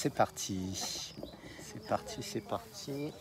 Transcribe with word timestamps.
c'est 0.00 0.14
parti. 0.14 1.12
C'est 1.60 1.88
parti, 1.88 2.22
c'est 2.22 2.40
parti. 2.40 3.12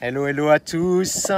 Hello, 0.00 0.26
hello 0.26 0.48
à 0.48 0.58
tous. 0.58 1.30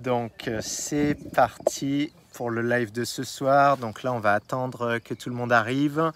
Donc 0.00 0.48
euh, 0.48 0.58
c'est 0.60 1.14
parti 1.32 2.12
pour 2.32 2.50
le 2.50 2.62
live 2.62 2.90
de 2.90 3.04
ce 3.04 3.22
soir. 3.22 3.76
Donc 3.76 4.02
là, 4.02 4.12
on 4.12 4.18
va 4.18 4.32
attendre 4.32 4.98
que 4.98 5.14
tout 5.14 5.30
le 5.30 5.36
monde 5.36 5.52
arrive. 5.52 6.10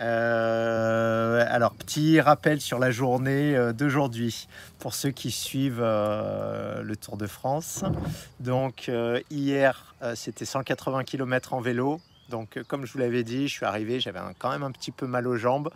Euh, 0.00 1.44
alors, 1.48 1.74
petit 1.74 2.20
rappel 2.20 2.60
sur 2.60 2.78
la 2.78 2.90
journée 2.90 3.56
euh, 3.56 3.72
d'aujourd'hui 3.72 4.48
pour 4.78 4.94
ceux 4.94 5.10
qui 5.10 5.30
suivent 5.30 5.80
le 5.80 6.94
Tour 6.96 7.16
de 7.16 7.26
France. 7.26 7.84
Donc, 8.40 8.90
hier, 9.30 9.94
c'était 10.14 10.44
180 10.44 11.04
km 11.04 11.54
en 11.54 11.60
vélo. 11.60 12.00
Donc, 12.28 12.60
comme 12.68 12.86
je 12.86 12.92
vous 12.92 12.98
l'avais 12.98 13.24
dit, 13.24 13.48
je 13.48 13.54
suis 13.54 13.66
arrivé, 13.66 14.00
j'avais 14.00 14.20
quand 14.38 14.50
même 14.50 14.62
un 14.62 14.70
petit 14.70 14.92
peu 14.92 15.06
mal 15.06 15.26
aux 15.26 15.36
jambes. 15.36 15.70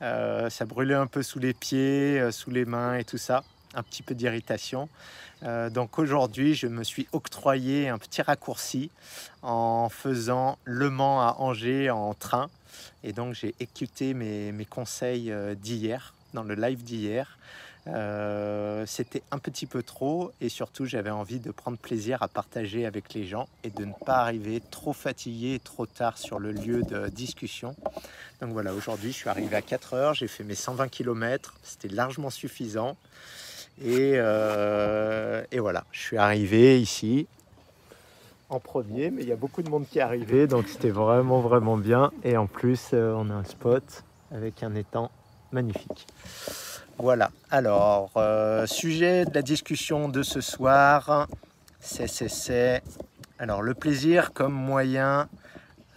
ça 0.00 0.64
brûlait 0.66 0.94
un 0.94 1.06
peu 1.06 1.22
sous 1.22 1.38
les 1.38 1.54
pieds, 1.54 2.32
sous 2.32 2.50
les 2.50 2.64
mains 2.64 2.96
et 2.96 3.04
tout 3.04 3.18
ça 3.18 3.44
un 3.74 3.82
petit 3.82 4.02
peu 4.02 4.14
d'irritation. 4.14 4.88
Euh, 5.42 5.70
donc 5.70 5.98
aujourd'hui, 5.98 6.54
je 6.54 6.66
me 6.66 6.84
suis 6.84 7.06
octroyé 7.12 7.88
un 7.88 7.98
petit 7.98 8.22
raccourci 8.22 8.90
en 9.42 9.88
faisant 9.88 10.58
Le 10.64 10.90
Mans 10.90 11.20
à 11.20 11.36
Angers 11.38 11.90
en 11.90 12.14
train. 12.14 12.48
Et 13.04 13.12
donc 13.12 13.34
j'ai 13.34 13.54
écouté 13.60 14.14
mes, 14.14 14.66
conseils 14.68 15.30
euh, 15.30 15.54
d'hier, 15.54 16.14
dans 16.34 16.42
le 16.42 16.54
live 16.54 16.82
d'hier. 16.82 17.38
Euh, 17.86 18.84
c'était 18.86 19.22
un 19.30 19.38
petit 19.38 19.64
peu 19.64 19.82
trop 19.82 20.32
et 20.42 20.50
surtout 20.50 20.84
j'avais 20.84 21.10
envie 21.10 21.40
de 21.40 21.50
prendre 21.50 21.78
plaisir 21.78 22.22
à 22.22 22.28
partager 22.28 22.84
avec 22.84 23.14
les 23.14 23.24
gens 23.24 23.48
et 23.64 23.70
de 23.70 23.86
ne 23.86 23.94
pas 24.04 24.18
arriver 24.18 24.60
trop 24.70 24.92
fatigué 24.92 25.58
trop 25.64 25.86
tard 25.86 26.18
sur 26.18 26.38
le 26.38 26.52
lieu 26.52 26.82
de 26.82 27.08
discussion. 27.08 27.74
Donc 28.42 28.52
voilà, 28.52 28.74
aujourd'hui 28.74 29.12
je 29.12 29.16
suis 29.16 29.30
arrivé 29.30 29.56
à 29.56 29.62
4 29.62 29.94
heures, 29.94 30.14
j'ai 30.14 30.28
fait 30.28 30.44
mes 30.44 30.54
120 30.54 30.88
km, 30.88 31.54
c'était 31.62 31.88
largement 31.88 32.30
suffisant. 32.30 32.96
Euh, 33.82 35.42
et, 35.50 35.58
voilà, 35.58 35.84
je 35.92 36.00
suis 36.00 36.16
arrivé 36.16 36.80
ici 36.80 37.26
en 38.50 38.60
premier, 38.60 39.10
mais 39.10 39.22
il 39.22 39.28
y 39.28 39.32
a 39.32 39.36
beaucoup 39.36 39.62
de 39.62 39.70
monde 39.70 39.86
qui 39.88 39.98
est 39.98 40.02
arrivé, 40.02 40.46
donc 40.46 40.68
c'était 40.68 40.90
vraiment 40.90 41.40
vraiment 41.40 41.76
bien. 41.76 42.10
Et 42.24 42.36
en 42.36 42.46
plus, 42.46 42.90
euh, 42.92 43.14
on 43.16 43.30
a 43.30 43.34
un 43.34 43.44
spot 43.44 44.04
avec 44.32 44.62
un 44.62 44.74
étang 44.74 45.10
magnifique. 45.52 46.06
Voilà, 46.98 47.30
alors, 47.50 48.10
euh, 48.16 48.66
sujet 48.66 49.24
de 49.24 49.34
la 49.34 49.42
discussion 49.42 50.08
de 50.08 50.22
ce 50.22 50.40
soir, 50.40 51.28
c'est 51.80 52.82
alors 53.38 53.62
le 53.62 53.72
plaisir 53.72 54.32
comme 54.34 54.52
moyen 54.52 55.28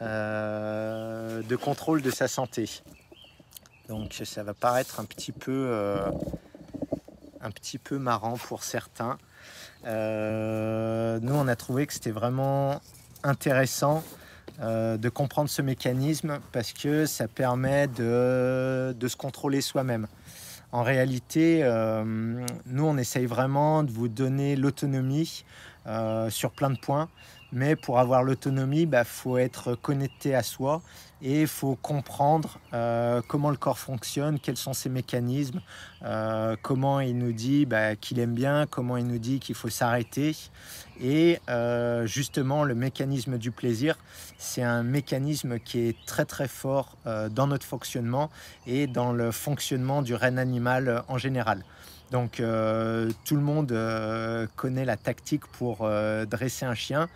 de 0.02 1.56
contrôle 1.56 2.02
de 2.02 2.12
sa 2.12 2.28
santé. 2.28 2.82
Donc 3.88 4.22
ça 4.24 4.44
va 4.44 4.54
paraître 4.54 5.00
un 5.00 5.06
petit 5.06 5.32
peu 5.32 5.72
un 7.44 7.52
petit 7.52 7.78
peu 7.78 7.98
marrant 7.98 8.38
pour 8.38 8.64
certains. 8.64 9.18
Euh, 9.86 11.20
nous, 11.22 11.34
on 11.34 11.48
a 11.48 11.56
trouvé 11.56 11.88
que 11.88 11.94
c'était 11.94 12.12
vraiment 12.12 12.82
intéressant 13.24 14.04
euh, 14.62 14.98
de 14.98 15.10
comprendre 15.10 15.50
ce 15.50 15.62
mécanisme 15.62 16.40
parce 16.52 16.74
que 16.74 17.06
ça 17.06 17.28
permet 17.28 17.88
de, 17.88 18.96
se 19.08 19.16
contrôler 19.16 19.62
soi-même. 19.62 20.08
En 20.72 20.84
réalité, 20.84 21.62
euh, 21.64 22.04
nous, 22.66 22.86
on 22.86 22.98
essaye 22.98 23.26
vraiment 23.26 23.84
de 23.84 23.92
vous 23.92 24.08
donner 24.08 24.56
l'autonomie 24.56 25.46
sur 26.30 26.52
plein 26.52 26.70
de 26.70 26.78
points. 26.78 27.10
Mais 27.56 27.76
pour 27.76 28.00
avoir 28.00 28.24
l'autonomie, 28.24 28.82
il 28.82 28.86
bah, 28.88 29.04
faut 29.04 29.38
être 29.38 29.76
connecté 29.76 30.34
à 30.34 30.42
soi 30.42 30.82
et 31.22 31.42
il 31.42 31.48
faut 31.48 31.76
comprendre 31.76 32.60
euh, 32.74 33.22
comment 33.28 33.52
le 33.52 33.58
corps 33.58 33.78
fonctionne, 33.78 34.40
quels 34.40 34.58
sont 34.58 34.74
ses 34.74 34.90
mécanismes, 34.90 35.62
euh, 36.04 36.56
comment 36.64 37.00
il 37.00 37.16
nous 37.16 37.32
dit 37.32 37.68
bah, 37.68 37.96
qu'il 37.96 38.18
aime 38.18 38.34
bien, 38.34 38.66
comment 38.66 38.98
il 38.98 39.06
nous 39.06 39.20
dit 39.20 39.40
qu'il 39.40 39.54
faut 39.54 39.70
s'arrêter. 39.70 40.36
Et 41.00 41.40
euh, 41.48 42.08
justement, 42.08 42.64
le 42.64 42.74
mécanisme 42.74 43.38
du 43.38 43.52
plaisir, 43.52 44.00
c'est 44.40 44.64
un 44.64 44.82
mécanisme 44.82 45.60
qui 45.60 45.88
est 45.88 46.06
très 46.08 46.26
très 46.26 46.48
fort 46.48 46.98
dans 47.06 47.46
notre 47.46 47.66
fonctionnement 47.68 48.32
et 48.66 48.88
dans 48.88 49.14
le 49.14 49.32
fonctionnement 49.32 50.02
du 50.02 50.16
règne 50.16 50.40
animal 50.40 51.04
en 51.08 51.20
général. 51.20 51.64
Donc 52.14 52.38
tout 52.38 53.36
le 53.36 53.42
monde 53.42 53.78
connaît 54.56 54.86
la 54.86 54.96
tactique 54.96 55.46
pour 55.48 55.90
dresser 56.30 56.66
un 56.66 56.76
chien. 56.76 57.10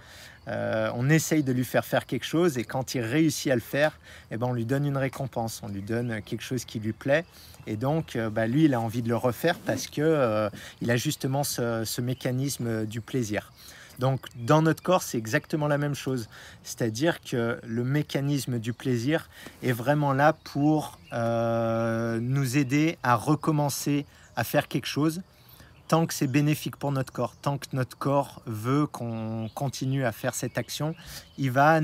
Euh, 0.47 0.89
on 0.95 1.09
essaye 1.09 1.43
de 1.43 1.51
lui 1.51 1.65
faire 1.65 1.85
faire 1.85 2.05
quelque 2.05 2.25
chose 2.25 2.57
et 2.57 2.63
quand 2.63 2.95
il 2.95 3.01
réussit 3.01 3.51
à 3.51 3.55
le 3.55 3.61
faire, 3.61 3.99
eh 4.31 4.37
ben, 4.37 4.47
on 4.47 4.53
lui 4.53 4.65
donne 4.65 4.85
une 4.85 4.97
récompense, 4.97 5.61
on 5.63 5.67
lui 5.67 5.81
donne 5.81 6.21
quelque 6.21 6.43
chose 6.43 6.63
qui 6.63 6.79
lui 6.79 6.93
plaît. 6.93 7.25
Et 7.65 7.75
donc, 7.75 8.15
euh, 8.15 8.29
bah, 8.29 8.47
lui, 8.47 8.65
il 8.65 8.73
a 8.73 8.79
envie 8.79 9.01
de 9.01 9.09
le 9.09 9.17
refaire 9.17 9.59
parce 9.59 9.87
que 9.87 10.01
euh, 10.01 10.49
il 10.81 10.89
a 10.89 10.95
justement 10.95 11.43
ce, 11.43 12.01
mécanisme 12.01 12.85
du 12.85 13.01
plaisir. 13.01 13.51
Donc, 13.99 14.21
dans 14.35 14.61
notre 14.61 14.83
corps, 14.83 15.01
c'est 15.01 15.17
exactement 15.17 15.67
la 15.67 15.77
même 15.77 15.95
chose. 15.95 16.29
C'est-à-dire 16.63 17.19
que 17.19 17.59
le 17.65 17.83
mécanisme 17.83 18.59
du 18.59 18.71
plaisir 18.71 19.27
est 19.63 19.71
vraiment 19.71 20.13
là 20.13 20.33
pour 20.33 20.99
nous 21.11 22.57
aider 22.57 22.99
à 23.01 23.15
recommencer 23.15 24.05
à 24.37 24.45
faire 24.45 24.69
quelque 24.69 24.87
chose 24.87 25.21
tant 25.87 26.05
que 26.05 26.13
c'est 26.13 26.27
bénéfique 26.27 26.75
pour 26.75 26.91
notre 26.91 27.13
corps, 27.13 27.35
tant 27.37 27.57
que 27.57 27.67
notre 27.73 27.97
corps 27.97 28.41
veut 28.45 28.87
qu'on 28.87 29.49
continue 29.53 30.05
à 30.05 30.11
faire 30.11 30.35
cette 30.35 30.57
action, 30.57 30.95
il 31.37 31.51
va 31.51 31.79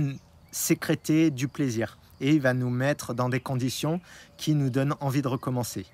sécréter 0.51 1.31
du 1.31 1.47
plaisir 1.47 1.97
et 2.21 2.31
il 2.31 2.41
va 2.41 2.53
nous 2.53 2.69
mettre 2.69 3.13
dans 3.13 3.29
des 3.29 3.39
conditions 3.39 4.01
qui 4.37 4.55
nous 4.55 4.69
donnent 4.69 4.95
envie 4.99 5.21
de 5.21 5.27
recommencer. 5.27 5.85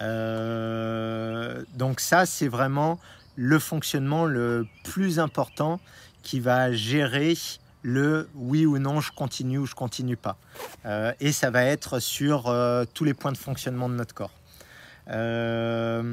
Euh, 0.00 1.62
donc 1.74 2.00
ça, 2.00 2.26
c'est 2.26 2.48
vraiment 2.48 2.98
le 3.36 3.58
fonctionnement 3.58 4.24
le 4.24 4.66
plus 4.84 5.18
important 5.18 5.80
qui 6.22 6.40
va 6.40 6.72
gérer 6.72 7.34
le 7.82 8.28
oui 8.34 8.64
ou 8.66 8.78
non, 8.78 9.00
je 9.00 9.12
continue 9.12 9.58
ou 9.58 9.66
je 9.66 9.74
continue 9.74 10.16
pas. 10.16 10.38
Euh, 10.86 11.12
et 11.20 11.32
ça 11.32 11.50
va 11.50 11.64
être 11.64 11.98
sur 11.98 12.48
euh, 12.48 12.84
tous 12.94 13.04
les 13.04 13.14
points 13.14 13.32
de 13.32 13.36
fonctionnement 13.36 13.88
de 13.88 13.94
notre 13.94 14.14
corps. 14.14 14.32
La 15.06 16.12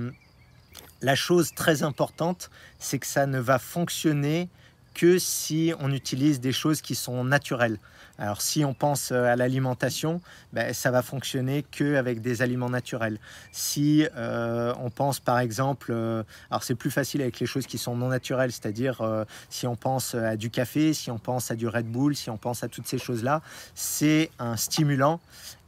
chose 1.16 1.53
très 1.53 1.84
importante, 1.84 2.50
c'est 2.79 3.00
que 3.00 3.07
ça 3.07 3.25
ne 3.25 3.40
va 3.40 3.57
fonctionner 3.59 4.50
que 4.94 5.18
si 5.18 5.74
on 5.79 5.91
utilise 5.91 6.40
des 6.40 6.52
choses 6.52 6.81
qui 6.81 6.96
sont 6.96 7.24
naturelles. 7.24 7.80
Alors 8.18 8.41
si 8.41 8.63
on 8.63 8.75
pense 8.75 9.12
euh, 9.12 9.24
à 9.24 9.35
l'alimentation, 9.35 10.22
ben, 10.53 10.74
ça 10.75 10.91
va 10.91 11.01
fonctionner 11.01 11.63
que 11.63 11.96
avec 11.96 12.22
des 12.22 12.44
aliments 12.44 12.69
naturels. 12.69 13.18
Si 13.51 14.06
euh, 14.16 14.75
on 14.80 14.91
pense 14.91 15.19
par 15.19 15.40
exemple, 15.40 15.88
euh, 15.91 16.22
alors 16.51 16.63
c'est 16.63 16.75
plus 16.75 16.91
facile 16.91 17.22
avec 17.22 17.40
les 17.40 17.47
choses 17.47 17.66
qui 17.66 17.80
sont 17.80 17.96
non 17.96 18.09
naturelles, 18.09 18.51
c'est-à-dire 18.51 19.25
si 19.50 19.66
on 19.66 19.75
pense 19.75 20.13
à 20.13 20.35
du 20.35 20.51
café, 20.51 20.94
si 20.94 21.09
on 21.09 21.18
pense 21.18 21.50
à 21.50 21.56
du 21.56 21.68
Red 21.68 21.88
Bull, 21.88 22.16
si 22.16 22.30
on 22.30 22.38
pense 22.38 22.63
à 22.63 22.68
toutes 22.68 22.88
ces 22.88 23.00
choses-là, 23.00 23.41
c'est 23.74 24.30
un 24.38 24.56
stimulant 24.56 25.19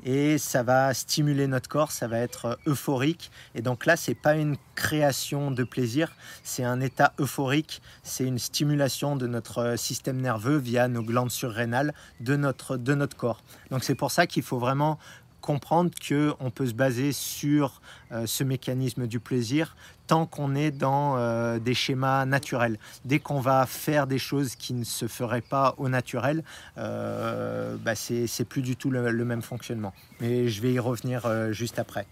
et 0.03 0.37
ça 0.37 0.63
va 0.63 0.93
stimuler 0.93 1.47
notre 1.47 1.69
corps, 1.69 1.91
ça 1.91 2.07
va 2.07 2.19
être 2.19 2.59
euphorique. 2.67 3.31
Et 3.55 3.61
donc 3.61 3.85
là, 3.85 3.95
c'est 3.95 4.15
pas 4.15 4.35
une 4.35 4.57
création 4.75 5.51
de 5.51 5.63
plaisir, 5.63 6.11
c'est 6.43 6.63
un 6.63 6.81
état 6.81 7.13
euphorique, 7.19 7.81
c'est 8.03 8.25
une 8.25 8.39
stimulation 8.39 9.15
de 9.15 9.27
notre 9.27 9.75
système 9.77 10.21
nerveux 10.21 10.57
via 10.57 10.87
nos 10.87 11.03
glandes 11.03 11.31
surrénales 11.31 11.93
de 12.19 12.35
notre, 12.35 12.77
de 12.77 12.93
notre 12.93 13.15
corps. 13.15 13.43
Donc 13.71 13.83
c'est 13.83 13.95
pour 13.95 14.11
ça 14.11 14.27
qu'il 14.27 14.43
faut 14.43 14.59
vraiment 14.59 14.99
comprendre 15.43 15.91
qu'on 16.07 16.49
peut 16.51 16.65
se 16.65 16.73
baser 16.73 17.11
sur 17.11 17.81
euh, 18.11 18.25
ce 18.25 18.45
mécanisme 18.45 19.07
du 19.07 19.19
plaisir 19.19 19.75
tant 20.07 20.25
qu'on 20.25 20.55
est 20.55 20.71
dans 20.71 21.17
euh, 21.17 21.59
des 21.59 21.73
schémas 21.73 22.25
naturels. 22.25 22.77
Dès 23.03 23.19
qu'on 23.19 23.41
va 23.41 23.65
faire 23.65 24.07
des 24.07 24.19
choses 24.19 24.55
qui 24.55 24.73
ne 24.73 24.85
se 24.85 25.07
feraient 25.07 25.41
pas 25.41 25.75
au 25.77 25.89
naturel, 25.89 26.43
euh, 26.77 27.75
bah 27.77 27.93
c'est 27.95 28.45
plus 28.45 28.61
du 28.61 28.75
tout 28.77 28.89
le, 28.89 29.25
même 29.25 29.41
fonctionnement. 29.41 29.93
Mais 30.21 30.47
je 30.47 30.61
vais 30.61 30.73
y 30.73 30.79
revenir 30.79 31.51
juste 31.51 31.77
après. 31.77 32.05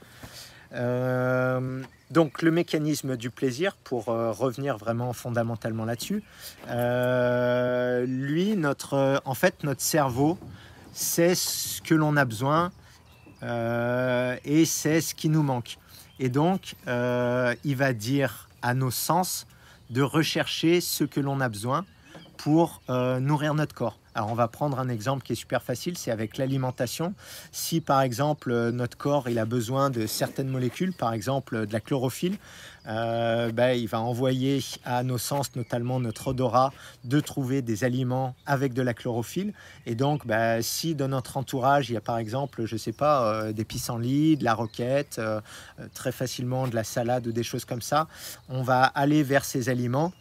donc 2.11 2.41
le 2.41 2.51
mécanisme 2.51 3.15
du 3.15 3.29
plaisir, 3.29 3.77
pour 3.83 4.05
revenir 4.05 4.77
vraiment 4.77 5.13
fondamentalement 5.13 5.85
là-dessus, 5.85 6.23
lui, 8.07 8.55
notre, 8.55 9.21
en 9.25 9.35
fait, 9.35 9.63
notre 9.63 9.81
cerveau, 9.81 10.37
c'est 10.93 11.35
ce 11.35 11.81
que 11.81 11.93
l'on 11.93 12.17
a 12.17 12.25
besoin 12.25 12.65
euh, 12.65 12.80
et 13.43 14.65
c'est 14.65 15.01
ce 15.01 15.15
qui 15.15 15.29
nous 15.29 15.43
manque. 15.43 15.77
Et 16.21 16.29
donc, 16.29 16.75
euh, 16.87 17.55
il 17.63 17.75
va 17.75 17.93
dire 17.93 18.47
à 18.61 18.75
nos 18.75 18.91
sens 18.91 19.47
de 19.89 20.03
rechercher 20.03 20.79
ce 20.79 21.03
que 21.03 21.19
l'on 21.19 21.41
a 21.41 21.49
besoin 21.49 21.83
pour 22.37 22.83
euh, 22.91 23.19
nourrir 23.19 23.55
notre 23.55 23.73
corps. 23.73 23.97
Alors 24.13 24.29
on 24.29 24.35
va 24.35 24.49
prendre 24.49 24.77
un 24.79 24.89
exemple 24.89 25.23
qui 25.23 25.33
est 25.33 25.37
super 25.37 25.63
facile, 25.63 25.97
c'est 25.97 26.11
avec 26.11 26.37
l'alimentation. 26.37 27.13
Si 27.51 27.79
par 27.79 28.01
exemple 28.01 28.71
notre 28.71 28.97
corps 28.97 29.29
il 29.29 29.39
a 29.39 29.45
besoin 29.45 29.89
de 29.89 30.05
certaines 30.05 30.49
molécules, 30.49 30.91
par 30.91 31.13
exemple 31.13 31.65
de 31.65 31.71
la 31.71 31.79
chlorophylle, 31.79 32.37
euh, 32.87 33.51
ben, 33.51 33.71
il 33.77 33.87
va 33.87 34.01
envoyer 34.01 34.59
à 34.83 35.03
nos 35.03 35.17
sens, 35.17 35.55
notamment 35.55 35.99
notre 35.99 36.29
odorat, 36.29 36.73
de 37.03 37.19
trouver 37.19 37.61
des 37.61 37.83
aliments 37.83 38.35
avec 38.45 38.73
de 38.73 38.81
la 38.81 38.93
chlorophylle. 38.93 39.53
Et 39.85 39.95
donc, 39.95 40.25
ben, 40.25 40.61
si 40.61 40.95
dans 40.95 41.07
notre 41.07 41.37
entourage, 41.37 41.89
il 41.89 41.93
y 41.93 41.97
a 41.97 42.01
par 42.01 42.17
exemple, 42.17 42.65
je 42.65 42.75
sais 42.77 42.91
pas, 42.91 43.23
euh, 43.23 43.53
des 43.53 43.65
pissenlits, 43.65 44.35
de 44.35 44.43
la 44.43 44.55
roquette, 44.55 45.19
euh, 45.19 45.39
très 45.93 46.11
facilement 46.11 46.67
de 46.67 46.75
la 46.75 46.83
salade 46.83 47.27
ou 47.27 47.31
des 47.31 47.43
choses 47.43 47.65
comme 47.65 47.81
ça, 47.81 48.07
on 48.49 48.63
va 48.63 48.83
aller 48.83 49.23
vers 49.23 49.45
ces 49.45 49.69
aliments 49.69 50.11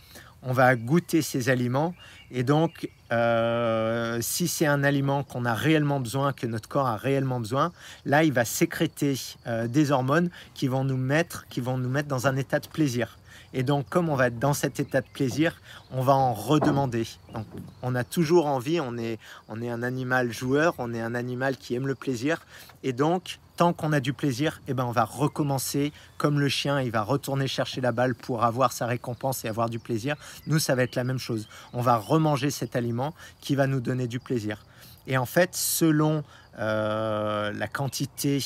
on 0.42 0.52
va 0.52 0.74
goûter 0.76 1.22
ces 1.22 1.48
aliments. 1.48 1.94
Et 2.30 2.42
donc, 2.42 2.88
euh, 3.12 4.18
si 4.20 4.48
c'est 4.48 4.66
un 4.66 4.84
aliment 4.84 5.22
qu'on 5.22 5.44
a 5.44 5.54
réellement 5.54 6.00
besoin, 6.00 6.32
que 6.32 6.46
notre 6.46 6.68
corps 6.68 6.86
a 6.86 6.96
réellement 6.96 7.40
besoin, 7.40 7.72
là, 8.04 8.24
il 8.24 8.32
va 8.32 8.44
sécréter 8.44 9.18
euh, 9.46 9.66
des 9.66 9.90
hormones 9.90 10.30
qui 10.54 10.68
vont 10.68 10.84
nous 10.84 10.96
mettre, 10.96 11.46
qui 11.48 11.60
vont 11.60 11.76
nous 11.78 11.88
mettre 11.88 12.08
dans 12.08 12.26
un 12.26 12.36
état 12.36 12.60
de 12.60 12.68
plaisir. 12.68 13.18
Et 13.52 13.64
donc, 13.64 13.88
comme 13.88 14.08
on 14.08 14.14
va 14.14 14.28
être 14.28 14.38
dans 14.38 14.52
cet 14.52 14.78
état 14.78 15.00
de 15.00 15.08
plaisir, 15.12 15.60
on 15.90 16.02
va 16.02 16.14
en 16.14 16.32
redemander. 16.34 17.06
Donc, 17.34 17.46
on 17.82 17.96
a 17.96 18.04
toujours 18.04 18.46
envie, 18.46 18.80
on 18.80 18.96
est, 18.96 19.18
on 19.48 19.60
est 19.60 19.70
un 19.70 19.82
animal 19.82 20.32
joueur, 20.32 20.74
on 20.78 20.94
est 20.94 21.00
un 21.00 21.16
animal 21.16 21.56
qui 21.56 21.74
aime 21.74 21.88
le 21.88 21.96
plaisir. 21.96 22.46
Et 22.84 22.92
donc, 22.92 23.40
tant 23.60 23.74
qu'on 23.74 23.92
a 23.92 24.00
du 24.00 24.14
plaisir, 24.14 24.62
eh 24.68 24.72
ben 24.72 24.86
on 24.86 24.90
va 24.90 25.04
recommencer 25.04 25.92
comme 26.16 26.40
le 26.40 26.48
chien, 26.48 26.80
il 26.80 26.90
va 26.90 27.02
retourner 27.02 27.46
chercher 27.46 27.82
la 27.82 27.92
balle 27.92 28.14
pour 28.14 28.42
avoir 28.42 28.72
sa 28.72 28.86
récompense 28.86 29.44
et 29.44 29.48
avoir 29.48 29.68
du 29.68 29.78
plaisir. 29.78 30.16
Nous, 30.46 30.58
ça 30.58 30.74
va 30.74 30.82
être 30.82 30.94
la 30.96 31.04
même 31.04 31.18
chose. 31.18 31.46
On 31.74 31.82
va 31.82 31.98
remanger 31.98 32.48
cet 32.48 32.74
aliment 32.74 33.12
qui 33.42 33.56
va 33.56 33.66
nous 33.66 33.80
donner 33.80 34.06
du 34.06 34.18
plaisir. 34.18 34.64
Et 35.06 35.18
en 35.18 35.26
fait, 35.26 35.54
selon 35.54 36.24
euh, 36.58 37.52
la 37.52 37.68
quantité 37.68 38.42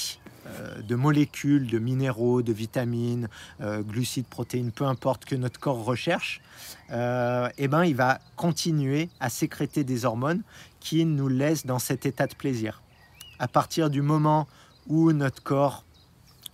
euh, 0.48 0.82
de 0.82 0.96
molécules, 0.96 1.68
de 1.68 1.78
minéraux, 1.78 2.42
de 2.42 2.52
vitamines, 2.52 3.28
euh, 3.60 3.82
glucides, 3.82 4.26
protéines, 4.26 4.72
peu 4.72 4.84
importe 4.84 5.26
que 5.26 5.36
notre 5.36 5.60
corps 5.60 5.84
recherche, 5.84 6.40
eh 6.90 7.68
ben, 7.68 7.84
il 7.84 7.94
va 7.94 8.18
continuer 8.34 9.10
à 9.20 9.30
sécréter 9.30 9.84
des 9.84 10.06
hormones 10.06 10.42
qui 10.80 11.04
nous 11.04 11.28
laissent 11.28 11.66
dans 11.66 11.78
cet 11.78 12.04
état 12.04 12.26
de 12.26 12.34
plaisir. 12.34 12.82
À 13.38 13.46
partir 13.46 13.90
du 13.90 14.02
moment 14.02 14.48
où 14.86 15.12
notre 15.12 15.42
corps 15.42 15.84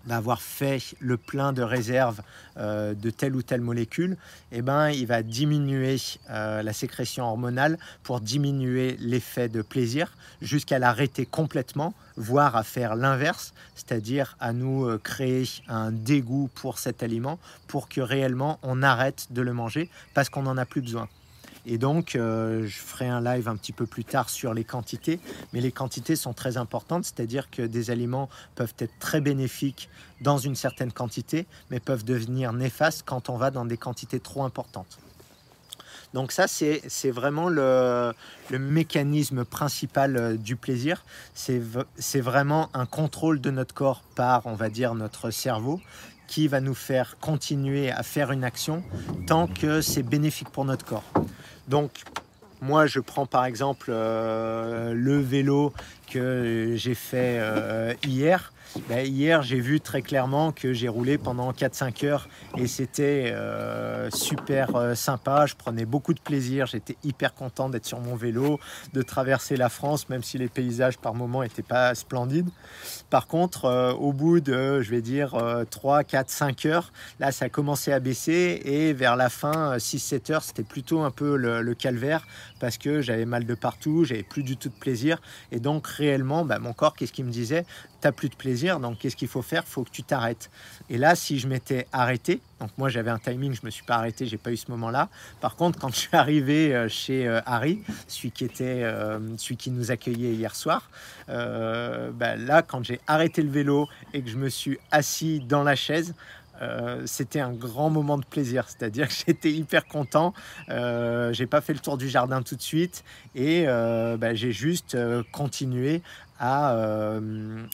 va 0.07 0.17
avoir 0.17 0.41
fait 0.41 0.81
le 0.99 1.17
plein 1.17 1.53
de 1.53 1.63
réserves 1.63 2.23
euh, 2.57 2.95
de 2.95 3.11
telle 3.11 3.37
ou 3.37 3.43
telle 3.43 3.61
molécule, 3.61 4.17
eh 4.53 4.63
ben, 4.63 4.91
il 4.91 5.07
va 5.07 5.23
diminuer 5.23 5.97
euh, 6.31 6.63
la 6.63 6.73
sécrétion 6.73 7.25
hormonale 7.25 7.79
pour 8.03 8.21
diminuer 8.21 8.97
l'effet 8.99 9.49
de 9.49 9.63
plaisir 9.63 10.17
jusqu'à 10.41 10.79
l'arrêter 10.79 11.27
complètement, 11.27 11.93
voire 12.17 12.57
à 12.57 12.63
faire 12.63 12.97
l'inverse, 12.97 13.53
c'est-à-dire 13.75 14.37
à 14.41 14.53
nous 14.53 14.87
euh, 14.87 14.99
créer 14.99 15.45
un 15.69 15.93
dégoût 15.93 16.49
pour 16.55 16.79
cet 16.79 17.03
aliment 17.03 17.39
pour 17.67 17.89
que 17.89 18.01
réellement 18.01 18.59
on 18.63 18.83
arrête 18.83 19.27
de 19.31 19.43
le 19.43 19.53
manger 19.53 19.91
parce 20.15 20.29
qu'on 20.29 20.43
n'en 20.43 20.57
a 20.57 20.65
plus 20.65 20.81
besoin. 20.81 21.09
Et 21.67 21.79
donc, 21.79 22.17
euh, 22.17 22.67
je 22.67 22.79
ferai 22.79 23.09
un 23.09 23.21
live 23.21 23.49
un 23.49 23.57
petit 23.57 23.73
peu 23.73 23.87
plus 23.87 24.05
tard 24.05 24.31
sur 24.31 24.55
les 24.55 24.65
quantités, 24.65 25.21
mais 25.53 25.61
les 25.61 25.73
quantités 25.73 26.17
sont 26.17 26.33
très 26.33 26.57
importantes, 26.57 27.05
c'est-à-dire 27.05 27.51
que 27.51 27.63
des 27.63 27.91
aliments 27.91 28.29
peuvent 28.55 28.75
être 28.79 28.99
très 28.99 29.21
bénéfiques 29.21 29.89
dans 30.21 30.39
une 30.39 30.55
certaine 30.55 30.93
quantité, 30.93 31.47
mais 31.71 31.81
peuvent 31.81 32.05
devenir 32.05 32.53
néfastes 32.53 33.03
quand 33.05 33.29
on 33.29 33.37
va 33.37 33.51
dans 33.51 33.65
des 33.65 33.77
quantités 33.77 34.21
trop 34.21 34.45
importantes. 34.45 34.99
Donc 36.13 36.33
ça, 36.33 36.47
c'est 36.49 37.11
vraiment 37.11 37.49
le, 37.49 38.13
le, 38.51 38.59
mécanisme 38.59 39.45
principal 39.45 40.17
euh, 40.17 40.37
du 40.37 40.57
plaisir. 40.57 41.05
C'est 41.35 42.21
vraiment 42.21 42.69
un 42.75 42.85
contrôle 42.85 43.41
de 43.41 43.51
notre 43.51 43.75
corps 43.75 44.03
par, 44.17 44.47
on 44.47 44.55
va 44.55 44.71
dire, 44.71 44.95
notre 44.97 45.31
cerveau 45.31 45.81
qui 46.27 46.47
va 46.47 46.61
nous 46.61 46.75
faire 46.75 47.17
continuer 47.19 47.91
à 47.91 48.03
faire 48.03 48.31
une 48.31 48.45
action 48.45 48.85
tant 49.27 49.49
que 49.49 49.81
c'est 49.81 50.05
bénéfique 50.05 50.49
pour 50.51 50.65
notre 50.65 50.85
corps. 50.85 51.05
Donc, 51.71 52.03
moi, 52.61 52.87
je 52.87 52.99
prends 52.99 53.27
par 53.27 53.45
exemple 53.45 53.87
euh, 53.91 54.93
le 54.93 55.21
vélo 55.21 55.73
que 56.11 56.75
j'ai 56.75 56.97
fait 56.97 57.39
euh, 57.39 57.95
hier. 58.05 58.53
Ben, 58.89 59.07
hier, 59.07 59.43
j'ai 59.43 59.59
vu 59.59 59.81
très 59.81 60.01
clairement 60.03 60.53
que 60.53 60.73
j'ai 60.73 60.89
roulé 60.89 61.19
pendant 61.19 61.51
4-5 61.53 62.07
heures 62.07 62.29
et 62.57 62.67
c'était 62.67 63.33
euh, 63.35 64.11
super 64.11 64.77
euh, 64.77 64.95
sympa. 64.95 65.47
Je 65.47 65.57
prenais 65.57 65.85
beaucoup 65.85 66.15
de 66.15 66.21
plaisir. 66.21 66.67
J'étais 66.67 66.97
hyper 67.03 67.35
content 67.35 67.69
d'être 67.69 67.87
sur 67.87 68.01
mon 68.01 68.15
vélo, 68.15 68.61
de 68.93 69.03
traverser 69.03 69.57
la 69.57 69.69
France, 69.69 70.09
même 70.09 70.23
si 70.23 70.39
les 70.39 70.49
paysages 70.49 70.99
par 70.99 71.15
moments 71.15 71.43
n'étaient 71.43 71.63
pas 71.63 71.95
splendides. 71.95 72.49
Par 73.11 73.27
contre, 73.27 73.95
au 73.99 74.13
bout 74.13 74.41
de, 74.41 74.81
je 74.81 74.91
vais 74.91 75.03
dire, 75.03 75.37
3, 75.71 76.05
4, 76.05 76.31
5 76.31 76.67
heures, 76.67 76.93
là, 77.19 77.33
ça 77.33 77.47
a 77.47 77.49
commencé 77.49 77.93
à 77.93 77.99
baisser 77.99 78.61
et 78.65 78.93
vers 78.93 79.17
la 79.17 79.29
fin, 79.29 79.77
6-7 79.77 80.33
heures, 80.33 80.43
c'était 80.43 80.63
plutôt 80.63 81.01
un 81.01 81.11
peu 81.11 81.37
le, 81.37 81.75
calvaire 81.75 82.27
parce 82.59 82.79
que 82.79 83.01
j'avais 83.01 83.25
mal 83.25 83.47
de 83.47 83.55
partout, 83.55 84.05
j'avais 84.05 84.23
plus 84.23 84.43
du 84.43 84.57
tout 84.57 84.69
de 84.69 84.75
plaisir 84.75 85.21
et 85.51 85.61
donc 85.61 85.87
réellement, 85.87 86.45
bah, 86.45 86.59
mon 86.59 86.73
corps, 86.73 86.95
qu'est-ce 86.95 87.13
qu'il 87.13 87.25
me 87.25 87.31
disait? 87.31 87.65
T'as 88.01 88.13
plus 88.13 88.29
de 88.29 88.35
plaisir, 88.35 88.60
donc 88.81 88.99
qu'est-ce 88.99 89.17
qu'il 89.17 89.29
faut 89.29 89.43
faire? 89.43 89.63
Il 89.67 89.71
faut 89.71 89.85
que 89.85 89.91
tu 89.91 90.03
t'arrêtes. 90.03 90.51
Et 90.89 90.99
là, 90.99 91.15
si 91.15 91.39
je 91.39 91.49
m'étais 91.49 91.87
arrêté, 91.93 92.41
donc 92.61 92.71
moi 92.77 92.89
j'avais 92.89 93.11
un 93.11 93.19
timing, 93.19 93.55
je 93.55 93.65
me 93.65 93.71
suis 93.71 93.85
pas 93.85 93.97
arrêté, 93.97 94.27
j'ai 94.27 94.37
pas 94.37 94.53
eu 94.53 94.57
ce 94.57 94.71
moment-là. 94.71 95.09
Par 95.41 95.57
contre, 95.57 95.79
quand 95.79 95.89
je 95.89 96.01
suis 96.01 96.17
arrivé 96.17 96.75
euh, 96.75 96.89
chez 96.89 97.27
euh, 97.27 97.41
Harry, 97.47 97.81
celui 98.07 98.31
qui 98.31 98.45
était, 98.45 98.83
euh, 98.83 99.19
celui 99.39 99.57
qui 99.57 99.71
nous 99.71 99.91
accueillait 99.91 100.33
hier 100.33 100.55
soir, 100.55 100.91
bah, 101.29 102.37
là, 102.37 102.63
quand 102.63 102.85
j'ai 102.85 103.01
arrêté 103.07 103.43
le 103.43 103.51
vélo 103.51 103.89
et 104.13 104.21
que 104.23 104.29
je 104.29 104.37
me 104.37 104.49
suis 104.49 104.79
assis 104.91 105.41
dans 105.41 105.63
la 105.63 105.77
chaise, 105.77 106.15
c'était 107.07 107.41
un 107.41 107.53
grand 107.53 107.89
moment 107.89 108.19
de 108.19 108.25
plaisir. 108.25 108.65
C'est-à-dire 108.69 109.09
que 109.09 109.15
j'étais 109.27 109.53
hyper 109.53 109.87
content. 109.87 110.35
J'ai 110.69 111.47
pas 111.47 111.61
fait 111.61 111.73
le 111.73 111.79
tour 111.79 111.97
du 111.97 112.09
jardin 112.09 112.43
tout 112.43 112.57
de 112.57 112.63
suite 112.63 113.05
et 113.37 113.65
bah, 113.67 114.35
j'ai 114.35 114.51
juste 114.51 114.99
continué 115.31 116.03
à, 116.41 116.75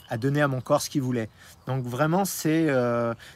à, 0.09 0.17
donner 0.17 0.41
à 0.41 0.47
mon 0.47 0.61
corps 0.61 0.81
ce 0.81 0.89
qu'il 0.89 1.01
voulait. 1.01 1.29
Donc 1.65 1.85
vraiment, 1.85 2.25
c'est 2.25 2.67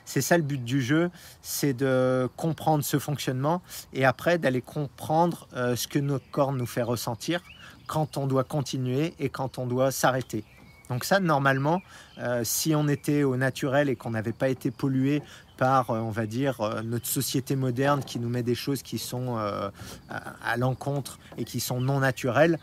c'est 0.05 0.21
ça 0.21 0.37
le 0.37 0.43
but 0.43 0.63
du 0.63 0.81
jeu, 0.81 1.09
c'est 1.41 1.73
de 1.73 2.29
comprendre 2.35 2.83
ce 2.83 2.99
fonctionnement 2.99 3.61
et 3.93 4.05
après 4.05 4.37
d'aller 4.37 4.61
comprendre 4.61 5.47
ce 5.53 5.87
que 5.87 5.99
notre 5.99 6.29
corps 6.31 6.51
nous 6.51 6.65
fait 6.65 6.83
ressentir 6.83 7.41
quand 7.87 8.17
on 8.17 8.27
doit 8.27 8.43
continuer 8.43 9.13
et 9.19 9.29
quand 9.29 9.57
on 9.57 9.65
doit 9.65 9.91
s'arrêter. 9.91 10.43
Donc 10.91 11.05
ça, 11.05 11.21
normalement, 11.21 11.81
euh, 12.17 12.41
si 12.43 12.75
on 12.75 12.89
était 12.89 13.23
au 13.23 13.37
naturel 13.37 13.87
et 13.87 13.95
qu'on 13.95 14.09
n'avait 14.09 14.33
pas 14.33 14.49
été 14.49 14.71
pollué 14.71 15.21
par, 15.55 15.89
euh, 15.89 15.99
on 15.99 16.09
va 16.09 16.25
dire, 16.25 16.59
euh, 16.59 16.81
notre 16.81 17.07
société 17.07 17.55
moderne 17.55 18.03
qui 18.03 18.19
nous 18.19 18.27
met 18.27 18.43
des 18.43 18.55
choses 18.55 18.81
qui 18.81 18.97
sont 18.97 19.37
à, 19.37 20.57
l'encontre 20.57 21.17
et 21.37 21.45
qui 21.45 21.61
sont 21.61 21.79
non 21.79 22.01
naturelles, 22.01 22.59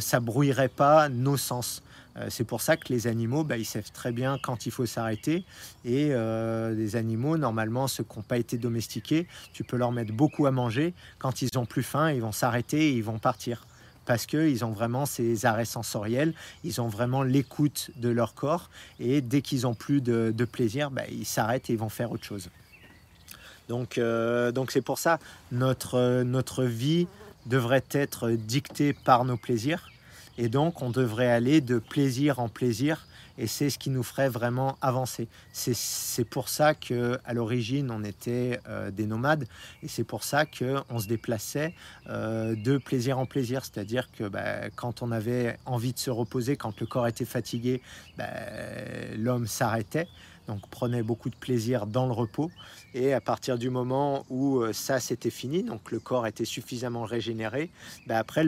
ça 0.00 0.18
brouillerait 0.18 0.68
pas 0.68 1.08
nos 1.08 1.36
sens. 1.36 1.82
C'est 2.28 2.44
pour 2.44 2.60
ça 2.60 2.76
que 2.76 2.92
les 2.92 3.06
animaux, 3.06 3.44
bah, 3.44 3.56
ils 3.56 3.64
savent 3.64 3.90
très 3.92 4.12
bien 4.12 4.38
quand 4.42 4.66
il 4.66 4.72
faut 4.72 4.86
s'arrêter. 4.86 5.44
Et 5.84 6.12
les 6.12 6.96
animaux, 6.96 7.36
normalement, 7.36 7.88
ceux 7.88 8.04
qui 8.04 8.18
n'ont 8.18 8.22
pas 8.22 8.38
été 8.38 8.58
domestiqués, 8.58 9.26
tu 9.52 9.64
peux 9.64 9.76
leur 9.76 9.92
mettre 9.92 10.12
beaucoup 10.12 10.46
à 10.46 10.50
manger. 10.50 10.94
Quand 11.18 11.42
ils 11.42 11.48
ont 11.56 11.66
plus 11.66 11.82
faim, 11.82 12.10
ils 12.12 12.20
vont 12.20 12.32
s'arrêter 12.32 12.88
et 12.88 12.92
ils 12.92 13.04
vont 13.04 13.18
partir 13.18 13.64
parce 14.10 14.26
qu'ils 14.26 14.64
ont 14.64 14.72
vraiment 14.72 15.06
ces 15.06 15.46
arrêts 15.46 15.64
sensoriels, 15.64 16.34
ils 16.64 16.80
ont 16.80 16.88
vraiment 16.88 17.22
l'écoute 17.22 17.92
de 17.94 18.08
leur 18.08 18.34
corps, 18.34 18.68
et 18.98 19.20
dès 19.20 19.40
qu'ils 19.40 19.68
ont 19.68 19.74
plus 19.74 20.00
de, 20.00 20.44
plaisir, 20.50 20.90
bah, 20.90 21.02
ils 21.08 21.24
s'arrêtent 21.24 21.70
et 21.70 21.74
ils 21.74 21.78
vont 21.78 21.88
faire 21.88 22.10
autre 22.10 22.24
chose. 22.24 22.50
Donc 23.68 23.98
euh, 23.98 24.50
c'est 24.68 24.82
pour 24.82 24.98
ça 24.98 25.20
notre 25.52 26.24
notre 26.24 26.64
vie 26.64 27.06
devrait 27.46 27.84
être 27.92 28.30
dictée 28.30 28.92
par 28.92 29.24
nos 29.24 29.36
plaisirs, 29.36 29.90
et 30.40 30.48
donc 30.48 30.80
on 30.80 30.88
devrait 30.88 31.30
aller 31.30 31.60
de 31.60 31.78
plaisir 31.78 32.38
en 32.40 32.48
plaisir 32.48 33.06
et 33.36 33.46
c'est 33.46 33.68
ce 33.68 33.78
qui 33.78 33.90
nous 33.90 34.02
ferait 34.02 34.30
vraiment 34.30 34.76
avancer. 34.80 35.28
C'est 35.52 36.24
pour 36.24 36.48
ça 36.48 36.74
que 36.74 37.18
à 37.26 37.34
l'origine 37.34 37.90
on 37.90 38.02
était 38.02 38.58
euh, 38.66 38.90
des 38.90 39.04
nomades 39.04 39.46
et 39.82 39.88
c'est 39.88 40.02
pour 40.02 40.24
ça 40.24 40.46
qu'on 40.46 40.98
se 40.98 41.06
déplaçait 41.06 41.74
euh, 42.08 42.56
de 42.56 42.78
plaisir 42.78 43.18
en 43.18 43.26
plaisir, 43.26 43.66
c'est-à-dire 43.66 44.10
que 44.12 44.24
bah, 44.24 44.70
quand 44.74 45.02
on 45.02 45.12
avait 45.12 45.58
envie 45.66 45.92
de 45.92 45.98
se 45.98 46.10
reposer, 46.10 46.56
quand 46.56 46.80
le 46.80 46.86
corps 46.86 47.06
était 47.06 47.26
fatigué, 47.26 47.82
bah, 48.16 48.24
l'homme 49.18 49.46
s'arrêtait 49.46 50.08
donc 50.50 50.66
prenait 50.68 51.04
beaucoup 51.04 51.30
de 51.30 51.36
plaisir 51.36 51.86
dans 51.86 52.06
le 52.06 52.12
repos. 52.12 52.50
Et 52.92 53.12
à 53.12 53.20
partir 53.20 53.56
du 53.56 53.70
moment 53.70 54.26
où 54.30 54.58
euh, 54.58 54.72
ça 54.72 54.98
c'était 54.98 55.30
fini, 55.30 55.62
donc 55.62 55.92
le 55.92 56.00
corps 56.00 56.26
était 56.26 56.44
suffisamment 56.44 57.04
régénéré, 57.04 57.70
bah, 58.08 58.18
après 58.18 58.44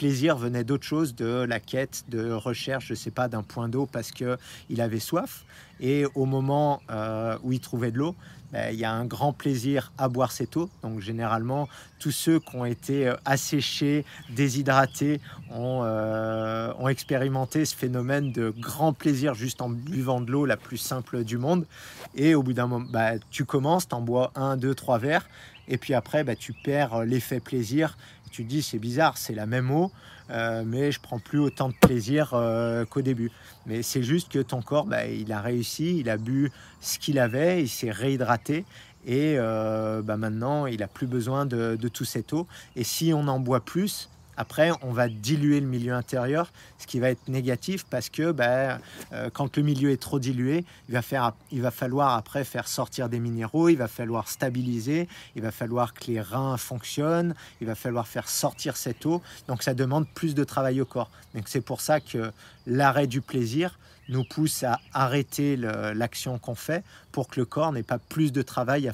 plaisir 0.00 0.38
venait 0.38 0.64
d'autre 0.64 0.84
chose, 0.84 1.14
de 1.14 1.44
la 1.46 1.60
quête, 1.60 2.04
de 2.08 2.32
recherche, 2.32 2.86
je 2.86 2.94
sais 2.94 3.10
pas, 3.10 3.28
d'un 3.28 3.42
point 3.42 3.68
d'eau 3.68 3.84
parce 3.84 4.12
que 4.12 4.38
il 4.70 4.80
avait 4.80 4.98
soif. 4.98 5.44
Et 5.78 6.06
au 6.14 6.24
moment 6.24 6.80
euh, 6.90 7.36
où 7.42 7.52
il 7.52 7.60
trouvait 7.60 7.90
de 7.90 7.98
l'eau, 7.98 8.16
ben, 8.50 8.72
il 8.72 8.78
y 8.78 8.86
a 8.86 8.92
un 8.92 9.04
grand 9.04 9.34
plaisir 9.34 9.92
à 9.98 10.08
boire 10.08 10.32
cette 10.32 10.56
eau. 10.56 10.70
Donc 10.82 11.00
généralement, 11.00 11.68
tous 11.98 12.12
ceux 12.12 12.40
qui 12.40 12.56
ont 12.56 12.64
été 12.64 13.08
euh, 13.08 13.14
asséchés, 13.26 14.06
déshydratés, 14.30 15.20
ont, 15.50 15.82
euh, 15.84 16.72
ont 16.78 16.88
expérimenté 16.88 17.66
ce 17.66 17.76
phénomène 17.76 18.32
de 18.32 18.54
grand 18.58 18.94
plaisir 18.94 19.34
juste 19.34 19.60
en 19.60 19.68
buvant 19.68 20.22
de 20.22 20.30
l'eau 20.30 20.46
la 20.46 20.56
plus 20.56 20.78
simple 20.78 21.24
du 21.24 21.36
monde. 21.36 21.66
Et 22.14 22.34
au 22.34 22.42
bout 22.42 22.54
d'un 22.54 22.68
moment, 22.68 22.88
tu 23.30 23.44
commences, 23.44 23.86
tu 23.86 23.94
en 23.94 24.00
bois 24.00 24.32
un, 24.34 24.56
deux, 24.56 24.74
trois 24.74 24.98
verres, 24.98 25.28
et 25.68 25.78
puis 25.78 25.94
après, 25.94 26.24
bah, 26.24 26.34
tu 26.34 26.52
perds 26.52 27.04
l'effet 27.04 27.38
plaisir. 27.38 27.96
Tu 28.30 28.44
te 28.44 28.48
dis, 28.48 28.62
c'est 28.62 28.78
bizarre, 28.78 29.18
c'est 29.18 29.34
la 29.34 29.46
même 29.46 29.70
eau, 29.70 29.90
euh, 30.30 30.62
mais 30.64 30.92
je 30.92 31.00
prends 31.00 31.18
plus 31.18 31.38
autant 31.38 31.68
de 31.68 31.74
plaisir 31.74 32.30
euh, 32.32 32.84
qu'au 32.84 33.02
début. 33.02 33.30
Mais 33.66 33.82
c'est 33.82 34.02
juste 34.02 34.30
que 34.30 34.38
ton 34.38 34.62
corps, 34.62 34.86
bah, 34.86 35.06
il 35.06 35.32
a 35.32 35.40
réussi, 35.40 35.98
il 35.98 36.08
a 36.08 36.16
bu 36.16 36.50
ce 36.80 36.98
qu'il 36.98 37.18
avait, 37.18 37.62
il 37.62 37.68
s'est 37.68 37.90
réhydraté 37.90 38.64
et 39.06 39.36
euh, 39.38 40.02
bah, 40.02 40.16
maintenant 40.16 40.66
il 40.66 40.82
a 40.82 40.88
plus 40.88 41.06
besoin 41.06 41.46
de, 41.46 41.76
de 41.80 41.88
tout 41.88 42.04
cette 42.04 42.32
eau. 42.32 42.46
Et 42.76 42.84
si 42.84 43.12
on 43.14 43.26
en 43.28 43.40
boit 43.40 43.64
plus, 43.64 44.08
après, 44.40 44.70
on 44.80 44.92
va 44.92 45.10
diluer 45.10 45.60
le 45.60 45.66
milieu 45.66 45.92
intérieur, 45.92 46.50
ce 46.78 46.86
qui 46.86 46.98
va 46.98 47.10
être 47.10 47.28
négatif 47.28 47.84
parce 47.84 48.08
que 48.08 48.32
ben, 48.32 48.80
euh, 49.12 49.28
quand 49.30 49.58
le 49.58 49.62
milieu 49.62 49.90
est 49.90 50.00
trop 50.00 50.18
dilué, 50.18 50.64
il 50.88 50.94
va, 50.94 51.02
faire, 51.02 51.34
il 51.52 51.60
va 51.60 51.70
falloir 51.70 52.14
après 52.14 52.42
faire 52.44 52.66
sortir 52.66 53.10
des 53.10 53.20
minéraux, 53.20 53.68
il 53.68 53.76
va 53.76 53.86
falloir 53.86 54.28
stabiliser, 54.28 55.08
il 55.36 55.42
va 55.42 55.50
falloir 55.50 55.92
que 55.92 56.06
les 56.06 56.22
reins 56.22 56.56
fonctionnent, 56.56 57.34
il 57.60 57.66
va 57.66 57.74
falloir 57.74 58.08
faire 58.08 58.30
sortir 58.30 58.78
cette 58.78 59.04
eau. 59.04 59.20
Donc 59.46 59.62
ça 59.62 59.74
demande 59.74 60.08
plus 60.08 60.34
de 60.34 60.42
travail 60.42 60.80
au 60.80 60.86
corps. 60.86 61.10
Donc 61.34 61.44
c'est 61.46 61.60
pour 61.60 61.82
ça 61.82 62.00
que 62.00 62.32
l'arrêt 62.66 63.06
du 63.06 63.20
plaisir 63.20 63.78
nous 64.10 64.24
pousse 64.24 64.62
à 64.64 64.78
arrêter 64.92 65.56
l'action 65.56 66.38
qu'on 66.38 66.54
fait 66.54 66.84
pour 67.12 67.28
que 67.28 67.40
le 67.40 67.46
corps 67.46 67.72
n'ait 67.72 67.82
pas 67.82 67.98
plus 67.98 68.32
de 68.32 68.42
travail 68.42 68.90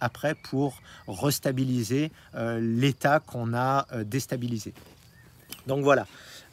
après 0.00 0.34
pour 0.34 0.80
restabiliser 1.08 2.12
euh, 2.34 2.60
l'état 2.60 3.20
qu'on 3.20 3.54
a 3.54 3.86
euh, 3.92 4.04
déstabilisé. 4.04 4.72
Donc 5.66 5.82
voilà. 5.82 6.06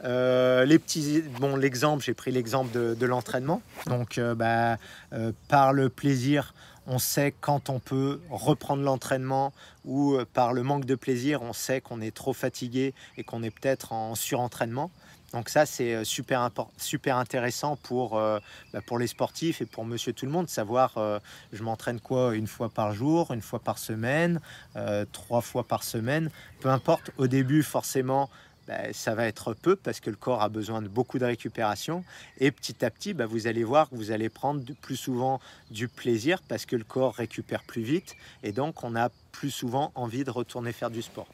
Euh, 0.04 0.66
les 0.66 0.80
petits, 0.80 1.24
bon, 1.40 1.56
l'exemple, 1.56 2.04
j'ai 2.04 2.14
pris 2.14 2.32
l'exemple 2.32 2.72
de, 2.74 3.06
l'entraînement. 3.06 3.62
Donc, 3.88 4.20
bah, 4.20 4.78
par 5.48 5.74
le 5.74 5.90
plaisir, 5.90 6.54
on 6.88 7.00
sait 7.00 7.34
quand 7.42 7.70
on 7.70 7.80
peut 7.80 8.22
reprendre 8.30 8.84
l'entraînement 8.84 9.54
ou 9.86 10.18
par 10.34 10.54
le 10.54 10.64
manque 10.64 10.86
de 10.86 10.96
plaisir, 10.96 11.42
on 11.42 11.54
sait 11.54 11.82
qu'on 11.82 12.02
est 12.02 12.16
trop 12.16 12.34
fatigué 12.34 12.94
et 13.18 13.24
qu'on 13.24 13.44
est 13.44 13.52
peut-être 13.52 13.92
en 13.92 14.16
surentraînement. 14.16 14.92
Donc 15.36 15.50
ça, 15.50 15.66
c'est 15.66 15.94
euh, 15.94 16.04
super, 16.06 16.50
super 16.78 17.18
intéressant 17.18 17.76
pour, 17.76 18.18
euh, 18.18 18.40
bah, 18.72 18.80
pour 18.86 18.98
les 18.98 19.08
sportifs 19.08 19.62
et 19.62 19.66
pour 19.66 19.84
monsieur 19.84 20.14
tout 20.14 20.26
le 20.26 20.32
monde, 20.32 20.48
savoir 20.48 20.98
euh, 20.98 21.20
je 21.52 21.62
m'entraîne 21.62 22.00
quoi 22.00 22.36
une 22.36 22.48
fois 22.48 22.70
par 22.70 22.94
jour, 22.94 23.34
une 23.34 23.42
fois 23.42 23.60
par 23.60 23.78
semaine, 23.78 24.40
trois 25.12 25.42
fois 25.42 25.66
par 25.66 25.84
semaine, 25.84 26.30
peu 26.62 26.70
importe. 26.70 27.12
Au 27.18 27.28
début, 27.28 27.64
forcément, 27.64 28.30
bah, 28.68 28.94
ça 28.94 29.16
va 29.16 29.26
être 29.28 29.54
peu 29.54 29.76
parce 29.76 30.00
que 30.00 30.10
le 30.10 30.16
corps 30.16 30.42
a 30.42 30.50
besoin 30.50 30.82
de 30.82 30.88
beaucoup 30.88 31.20
de 31.20 31.26
récupération. 31.26 32.04
Et 32.40 32.52
petit 32.52 32.84
à 32.84 32.90
petit, 32.90 33.14
bah, 33.14 33.26
vous 33.26 33.48
allez 33.48 33.64
voir 33.64 33.90
que 33.90 33.96
vous 33.96 34.12
allez 34.12 34.30
prendre 34.30 34.64
plus 34.82 34.98
souvent 34.98 35.40
du 35.72 35.88
plaisir 35.88 36.42
parce 36.48 36.66
que 36.66 36.76
le 36.76 36.84
corps 36.84 37.16
récupère 37.16 37.64
plus 37.64 37.84
vite 37.84 38.16
et 38.44 38.52
donc 38.52 38.84
on 38.84 38.96
a 38.96 39.10
plus 39.32 39.52
souvent 39.52 39.92
envie 39.96 40.24
de 40.24 40.32
retourner 40.32 40.72
faire 40.72 40.90
du 40.90 41.02
sport. 41.02 41.28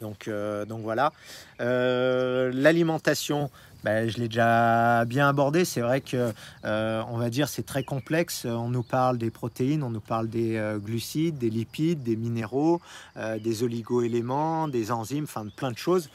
Donc, 0.00 0.28
euh, 0.28 0.64
donc 0.64 0.82
voilà. 0.82 1.12
Euh, 1.60 2.50
l'alimentation, 2.54 3.50
ben, 3.84 4.08
je 4.08 4.18
l'ai 4.18 4.28
déjà 4.28 5.04
bien 5.04 5.28
abordé. 5.28 5.64
C'est 5.64 5.80
vrai 5.80 6.00
que 6.00 6.32
euh, 6.64 7.02
on 7.08 7.16
va 7.16 7.30
dire 7.30 7.48
c'est 7.48 7.66
très 7.66 7.82
complexe. 7.82 8.44
On 8.44 8.68
nous 8.68 8.82
parle 8.82 9.18
des 9.18 9.30
protéines, 9.30 9.82
on 9.82 9.90
nous 9.90 10.00
parle 10.00 10.28
des 10.28 10.60
glucides, 10.82 11.38
des 11.38 11.50
lipides, 11.50 12.02
des 12.02 12.16
minéraux, 12.16 12.80
des 13.16 13.62
oligo-éléments, 13.62 14.68
des 14.68 14.90
enzymes, 14.90 15.24
enfin 15.24 15.46
plein 15.54 15.72
de 15.72 15.78
choses. 15.78 16.10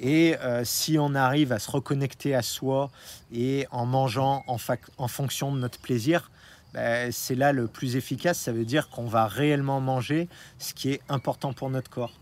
Et 0.00 0.34
si 0.64 0.98
on 0.98 1.14
arrive 1.14 1.52
à 1.52 1.58
se 1.58 1.70
reconnecter 1.70 2.34
à 2.34 2.42
soi 2.42 2.90
et 3.32 3.66
en 3.70 3.86
mangeant 3.86 4.44
en, 4.46 5.08
fonction 5.08 5.52
de 5.52 5.58
notre 5.58 5.78
plaisir, 5.78 6.30
ben, 6.74 7.10
c'est 7.10 7.34
là 7.34 7.52
le 7.52 7.66
plus 7.66 7.96
efficace. 7.96 8.38
Ça 8.38 8.52
veut 8.52 8.66
dire 8.66 8.90
qu'on 8.90 9.06
va 9.06 9.26
réellement 9.26 9.80
manger 9.80 10.28
ce 10.58 10.74
qui 10.74 10.90
est 10.90 11.00
important 11.08 11.54
pour 11.54 11.70
notre 11.70 11.88
corps. 11.88 12.12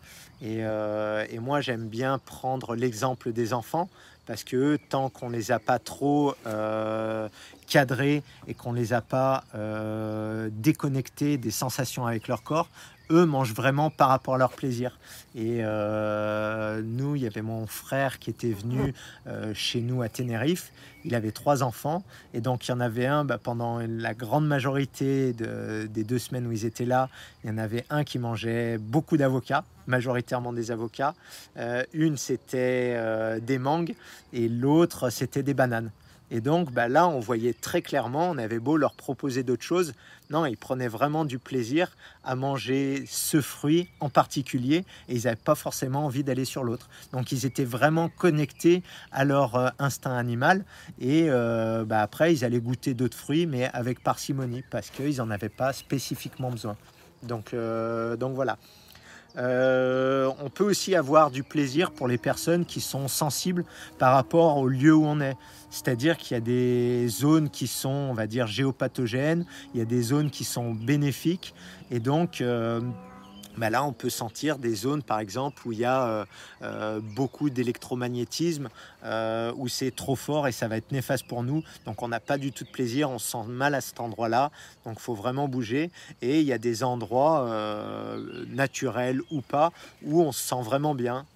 Euh, 0.42 1.26
et, 1.30 1.38
moi, 1.38 1.60
j'aime 1.60 1.88
bien 1.88 2.18
prendre 2.18 2.74
l'exemple 2.74 3.32
des 3.32 3.52
enfants 3.52 3.88
parce 4.26 4.44
que 4.44 4.78
tant 4.88 5.10
qu'on 5.10 5.28
les 5.28 5.52
a 5.52 5.58
pas 5.58 5.78
trop 5.78 6.34
euh, 6.46 7.28
cadrés 7.66 8.22
et 8.46 8.54
qu'on 8.54 8.72
les 8.72 8.92
a 8.92 9.00
pas 9.00 9.44
euh, 9.54 10.48
déconnectés 10.52 11.36
des 11.38 11.50
sensations 11.50 12.06
avec 12.06 12.28
leur 12.28 12.42
corps, 12.42 12.68
eux 13.10 13.26
mangent 13.26 13.52
vraiment 13.52 13.90
par 13.90 14.08
rapport 14.08 14.34
à 14.34 14.38
leur 14.38 14.52
plaisir. 14.52 14.98
Et 15.34 15.58
euh, 15.60 16.80
nous, 16.82 17.16
il 17.16 17.22
y 17.22 17.26
avait 17.26 17.42
mon 17.42 17.66
frère 17.66 18.18
qui 18.18 18.30
était 18.30 18.52
venu 18.52 18.94
euh, 19.26 19.52
chez 19.52 19.82
nous 19.82 20.00
à 20.00 20.08
Tenerife. 20.08 20.72
Il 21.04 21.14
avait 21.14 21.32
trois 21.32 21.62
enfants. 21.62 22.02
Et 22.32 22.40
donc, 22.40 22.66
il 22.66 22.70
y 22.70 22.74
en 22.74 22.80
avait 22.80 23.04
un, 23.04 23.26
bah, 23.26 23.36
pendant 23.36 23.78
la 23.80 24.14
grande 24.14 24.46
majorité 24.46 25.34
des 25.34 26.04
deux 26.04 26.18
semaines 26.18 26.46
où 26.46 26.52
ils 26.52 26.64
étaient 26.64 26.86
là, 26.86 27.10
il 27.42 27.50
y 27.50 27.52
en 27.52 27.58
avait 27.58 27.84
un 27.90 28.04
qui 28.04 28.18
mangeait 28.18 28.78
beaucoup 28.78 29.18
d'avocats, 29.18 29.64
majoritairement 29.86 30.54
des 30.54 30.70
avocats. 30.70 31.14
Une, 31.92 32.16
c'était 32.16 33.38
des 33.42 33.58
mangues 33.58 33.94
et 34.32 34.48
l'autre, 34.48 35.10
c'était 35.10 35.42
des 35.42 35.52
bananes. 35.52 35.90
Et 36.30 36.40
donc 36.40 36.72
bah, 36.72 36.88
là, 36.88 37.06
on 37.08 37.20
voyait 37.20 37.54
très 37.54 37.82
clairement, 37.82 38.30
on 38.30 38.38
avait 38.38 38.58
beau 38.58 38.76
leur 38.76 38.94
proposer 38.94 39.42
d'autres 39.42 39.62
choses, 39.62 39.94
non, 40.30 40.46
ils 40.46 40.56
prenaient 40.56 40.88
vraiment 40.88 41.24
du 41.24 41.38
plaisir 41.38 41.94
à 42.24 42.34
manger 42.34 43.04
ce 43.06 43.40
fruit 43.40 43.88
en 44.00 44.08
particulier 44.08 44.84
et 45.08 45.14
ils 45.16 45.24
n'avaient 45.24 45.36
pas 45.36 45.54
forcément 45.54 46.06
envie 46.06 46.24
d'aller 46.24 46.46
sur 46.46 46.64
l'autre. 46.64 46.88
Donc 47.12 47.30
ils 47.30 47.44
étaient 47.44 47.64
vraiment 47.64 48.08
connectés 48.08 48.82
à 49.12 49.24
leur 49.24 49.54
euh, 49.54 49.68
instinct 49.78 50.16
animal 50.16 50.64
et 50.98 51.26
euh, 51.28 51.84
bah, 51.84 52.00
après, 52.00 52.32
ils 52.32 52.44
allaient 52.44 52.60
goûter 52.60 52.94
d'autres 52.94 53.16
fruits, 53.16 53.46
mais 53.46 53.68
avec 53.72 54.02
parcimonie 54.02 54.64
parce 54.70 54.90
qu'ils 54.90 55.16
n'en 55.18 55.30
avaient 55.30 55.48
pas 55.48 55.72
spécifiquement 55.72 56.50
besoin. 56.50 56.76
Donc, 57.22 57.52
euh, 57.52 58.16
donc 58.16 58.34
voilà. 58.34 58.58
Euh, 59.36 60.30
on 60.42 60.48
peut 60.48 60.64
aussi 60.64 60.94
avoir 60.94 61.30
du 61.30 61.42
plaisir 61.42 61.90
pour 61.90 62.06
les 62.06 62.18
personnes 62.18 62.64
qui 62.64 62.80
sont 62.80 63.08
sensibles 63.08 63.64
par 63.98 64.14
rapport 64.14 64.58
au 64.58 64.68
lieu 64.68 64.94
où 64.94 65.04
on 65.04 65.20
est. 65.20 65.36
C'est-à-dire 65.70 66.16
qu'il 66.16 66.36
y 66.36 66.38
a 66.38 66.40
des 66.40 67.08
zones 67.08 67.50
qui 67.50 67.66
sont, 67.66 67.88
on 67.88 68.14
va 68.14 68.26
dire, 68.26 68.46
géopathogènes, 68.46 69.44
il 69.74 69.78
y 69.78 69.82
a 69.82 69.86
des 69.86 70.02
zones 70.02 70.30
qui 70.30 70.44
sont 70.44 70.72
bénéfiques. 70.72 71.54
Et 71.90 71.98
donc, 71.98 72.40
euh, 72.40 72.80
là, 73.58 73.84
on 73.84 73.92
peut 73.92 74.10
sentir 74.10 74.58
des 74.58 74.74
zones, 74.74 75.02
par 75.02 75.20
exemple, 75.20 75.62
où 75.66 75.72
il 75.72 75.78
y 75.78 75.84
a 75.84 76.06
euh, 76.06 76.24
euh, 76.62 77.00
beaucoup 77.00 77.50
d'électromagnétisme, 77.50 78.68
euh, 79.04 79.52
où 79.56 79.68
c'est 79.68 79.94
trop 79.94 80.16
fort 80.16 80.48
et 80.48 80.52
ça 80.52 80.68
va 80.68 80.76
être 80.76 80.92
néfaste 80.92 81.26
pour 81.26 81.42
nous. 81.42 81.62
Donc, 81.86 82.02
on 82.02 82.08
n'a 82.08 82.20
pas 82.20 82.38
du 82.38 82.52
tout 82.52 82.64
de 82.64 82.70
plaisir, 82.70 83.10
on 83.10 83.18
se 83.18 83.30
sent 83.30 83.46
mal 83.48 83.74
à 83.74 83.80
cet 83.80 84.00
endroit-là. 84.00 84.50
Donc, 84.84 84.96
il 84.98 85.02
faut 85.02 85.14
vraiment 85.14 85.48
bouger. 85.48 85.90
Et 86.22 86.40
il 86.40 86.46
y 86.46 86.52
a 86.52 86.58
des 86.58 86.82
endroits 86.82 87.48
naturels 88.48 89.20
ou 89.30 89.40
pas, 89.40 89.72
où 90.02 90.22
on 90.22 90.32
se 90.32 90.42
sent 90.42 90.62
vraiment 90.62 90.94
bien. 90.94 91.26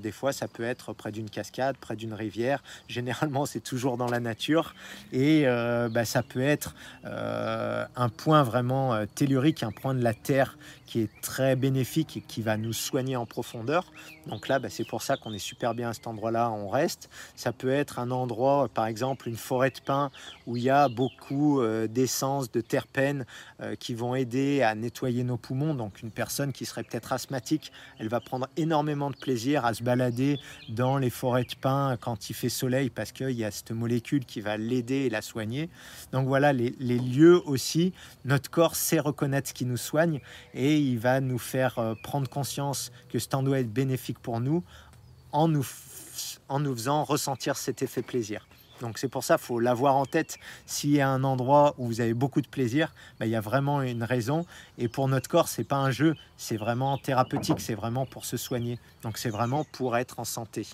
des 0.00 0.12
fois, 0.12 0.32
ça 0.32 0.48
peut 0.48 0.62
être 0.62 0.92
près 0.92 1.12
d'une 1.12 1.30
cascade, 1.30 1.76
près 1.76 1.96
d'une 1.96 2.14
rivière. 2.14 2.62
Généralement, 2.88 3.46
c'est 3.46 3.60
toujours 3.60 3.96
dans 3.96 4.08
la 4.08 4.20
nature. 4.20 4.74
Et 5.12 5.44
bah, 5.90 6.04
ça 6.04 6.22
peut 6.22 6.42
être 6.42 6.74
un 7.04 8.08
point 8.08 8.42
vraiment 8.42 9.06
tellurique, 9.14 9.62
un 9.62 9.72
point 9.72 9.94
de 9.94 10.02
la 10.02 10.14
Terre 10.14 10.56
qui 10.92 11.00
est 11.00 11.20
très 11.22 11.56
bénéfique 11.62 12.24
qui 12.26 12.42
va 12.42 12.56
nous 12.56 12.72
soigner 12.72 13.14
en 13.14 13.24
profondeur. 13.24 13.84
Donc 14.26 14.48
là, 14.48 14.58
bah, 14.58 14.68
c'est 14.70 14.86
pour 14.86 15.02
ça 15.02 15.16
qu'on 15.16 15.32
est 15.32 15.38
super 15.38 15.74
bien 15.74 15.90
à 15.90 15.92
cet 15.92 16.06
endroit-là, 16.06 16.50
on 16.50 16.68
reste. 16.68 17.10
Ça 17.34 17.52
peut 17.52 17.70
être 17.70 17.98
un 17.98 18.10
endroit, 18.10 18.68
par 18.72 18.86
exemple 18.86 19.28
une 19.28 19.36
forêt 19.36 19.70
de 19.70 19.80
pins, 19.84 20.10
où 20.46 20.56
il 20.56 20.62
y 20.62 20.70
a 20.70 20.88
beaucoup 20.88 21.60
euh, 21.60 21.86
d'essence, 21.86 22.50
de 22.50 22.60
terpènes 22.60 23.26
euh, 23.60 23.74
qui 23.74 23.94
vont 23.94 24.14
aider 24.14 24.62
à 24.62 24.74
nettoyer 24.74 25.24
nos 25.24 25.36
poumons. 25.36 25.74
Donc 25.74 26.02
une 26.02 26.10
personne 26.10 26.52
qui 26.52 26.66
serait 26.66 26.84
peut-être 26.84 27.12
asthmatique, 27.12 27.72
elle 27.98 28.08
va 28.08 28.20
prendre 28.20 28.48
énormément 28.56 29.10
de 29.10 29.16
plaisir 29.16 29.64
à 29.64 29.74
se 29.74 29.82
balader 29.82 30.38
dans 30.68 30.98
les 30.98 31.10
forêts 31.10 31.44
de 31.44 31.54
pins 31.60 31.96
quand 32.00 32.30
il 32.30 32.34
fait 32.34 32.48
soleil, 32.48 32.90
parce 32.90 33.12
qu'il 33.12 33.30
y 33.32 33.44
a 33.44 33.50
cette 33.50 33.72
molécule 33.72 34.24
qui 34.24 34.40
va 34.40 34.56
l'aider 34.56 35.06
et 35.06 35.10
la 35.10 35.22
soigner. 35.22 35.68
Donc 36.12 36.26
voilà, 36.26 36.52
les, 36.52 36.72
lieux 36.78 37.40
aussi, 37.46 37.92
notre 38.24 38.50
corps 38.50 38.76
sait 38.76 39.00
reconnaître 39.00 39.48
ce 39.48 39.54
qui 39.54 39.64
nous 39.64 39.76
soigne 39.76 40.20
et 40.54 40.78
il 40.78 40.98
va 40.98 41.20
nous 41.20 41.38
faire 41.38 41.78
euh, 41.78 41.94
prendre 42.02 42.28
conscience 42.28 42.92
que 43.08 43.18
ce 43.18 43.28
temps 43.28 43.42
doit 43.42 43.60
être 43.60 43.72
pour 44.18 44.40
nous 44.40 44.62
en 45.32 45.48
nous, 45.48 45.66
en 46.48 46.60
nous 46.60 46.74
faisant 46.74 47.04
ressentir 47.04 47.56
cet 47.56 47.82
effet 47.82 48.02
plaisir. 48.02 48.46
Donc 48.80 48.98
c'est 48.98 49.08
pour 49.08 49.22
ça 49.22 49.36
qu'il 49.36 49.46
faut 49.46 49.60
l'avoir 49.60 49.96
en 49.96 50.06
tête. 50.06 50.38
S'il 50.66 50.90
y 50.90 51.00
a 51.00 51.08
un 51.08 51.22
endroit 51.24 51.74
où 51.78 51.86
vous 51.86 52.00
avez 52.00 52.14
beaucoup 52.14 52.40
de 52.40 52.48
plaisir, 52.48 52.92
ben, 53.18 53.26
il 53.26 53.30
y 53.30 53.36
a 53.36 53.40
vraiment 53.40 53.80
une 53.80 54.02
raison. 54.02 54.44
Et 54.76 54.88
pour 54.88 55.08
notre 55.08 55.28
corps, 55.28 55.48
c'est 55.48 55.64
pas 55.64 55.76
un 55.76 55.92
jeu, 55.92 56.16
c'est 56.36 56.56
vraiment 56.56 56.98
thérapeutique, 56.98 57.60
c'est 57.60 57.74
vraiment 57.74 58.06
pour 58.06 58.24
se 58.24 58.36
soigner. 58.36 58.78
Donc 59.02 59.18
c'est 59.18 59.30
vraiment 59.30 59.64
pour 59.64 59.96
être 59.96 60.18
en 60.18 60.24
santé. 60.24 60.66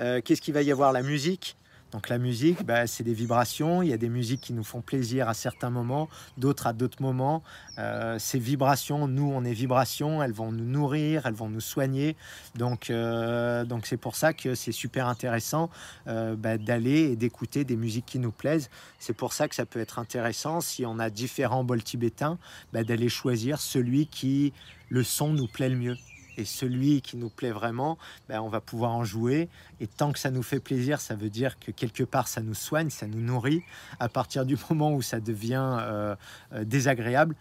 Euh, 0.00 0.20
qu'est-ce 0.20 0.42
qu'il 0.42 0.52
va 0.54 0.62
y 0.62 0.72
avoir? 0.72 0.92
La 0.92 1.02
musique? 1.02 1.56
Donc 1.94 2.08
la 2.08 2.18
musique, 2.18 2.66
bah, 2.66 2.88
c'est 2.88 3.04
des 3.04 3.14
vibrations. 3.14 3.80
Il 3.80 3.88
y 3.88 3.92
a 3.92 3.96
des 3.96 4.08
musiques 4.08 4.40
qui 4.40 4.52
nous 4.52 4.64
font 4.64 4.80
plaisir 4.80 5.28
à 5.28 5.34
certains 5.34 5.70
moments, 5.70 6.08
d'autres 6.36 6.66
à 6.66 6.72
d'autres 6.72 7.00
moments. 7.00 7.44
Euh, 7.78 8.18
ces 8.18 8.40
vibrations, 8.40 9.06
nous, 9.06 9.30
on 9.32 9.44
est 9.44 9.52
vibrations, 9.52 10.20
elles 10.20 10.32
vont 10.32 10.50
nous 10.50 10.64
nourrir, 10.64 11.24
elles 11.26 11.34
vont 11.34 11.48
nous 11.48 11.60
soigner. 11.60 12.16
Donc 12.56 12.90
euh, 12.90 13.64
c'est 13.84 13.96
pour 13.96 14.16
ça 14.16 14.32
que 14.32 14.56
c'est 14.56 14.72
super 14.72 15.06
intéressant 15.06 15.70
euh, 16.08 16.34
bah, 16.34 16.58
d'aller 16.58 17.12
et 17.12 17.16
d'écouter 17.16 17.62
des 17.62 17.76
musiques 17.76 18.06
qui 18.06 18.18
nous 18.18 18.32
plaisent. 18.32 18.70
C'est 18.98 19.16
pour 19.16 19.32
ça 19.32 19.46
que 19.46 19.54
ça 19.54 19.64
peut 19.64 19.78
être 19.78 20.00
intéressant 20.00 20.60
si 20.60 20.84
on 20.84 20.98
a 20.98 21.10
différents 21.10 21.62
bols 21.62 21.84
tibétains, 21.84 22.38
bah, 22.72 22.82
d'aller 22.82 23.08
choisir 23.08 23.60
celui 23.60 24.08
qui 24.08 24.52
le 24.88 25.04
son 25.04 25.32
nous 25.32 25.46
plaît 25.46 25.68
le 25.68 25.76
mieux 25.76 25.96
et 26.36 26.44
celui 26.44 27.02
qui 27.02 27.16
nous 27.16 27.28
plaît 27.28 27.50
vraiment, 27.50 27.98
ben, 28.28 28.40
on 28.40 28.48
va 28.48 28.60
pouvoir 28.60 28.92
en 28.92 29.04
jouer. 29.04 29.48
Et 29.80 29.86
tant 29.86 30.12
que 30.12 30.18
ça 30.18 30.30
nous 30.30 30.42
fait 30.42 30.60
plaisir, 30.60 31.00
ça 31.00 31.14
veut 31.14 31.30
dire 31.30 31.58
que 31.58 31.70
quelque 31.70 32.02
part 32.02 32.28
ça 32.28 32.40
nous 32.40 32.54
soigne, 32.54 32.90
ça 32.90 33.06
nous 33.06 33.20
nourrit. 33.20 33.62
À 34.00 34.08
partir 34.08 34.44
du 34.44 34.56
moment 34.70 34.92
où 34.92 35.02
ça 35.02 35.20
devient 35.20 35.78
euh, 35.80 36.16
euh, 36.52 36.64
désagréable, 36.64 37.34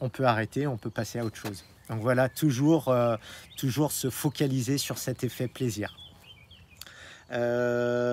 on 0.00 0.08
peut 0.08 0.24
arrêter, 0.24 0.66
on 0.66 0.76
peut 0.76 0.90
passer 0.90 1.18
à 1.18 1.24
autre 1.24 1.36
chose. 1.36 1.64
Donc 1.88 2.00
voilà, 2.00 2.28
toujours, 2.28 2.88
euh, 2.88 3.16
toujours 3.56 3.92
se 3.92 4.10
focaliser 4.10 4.76
sur 4.78 4.98
cet 4.98 5.24
effet 5.24 5.48
plaisir. 5.48 5.96
Euh, 7.30 8.08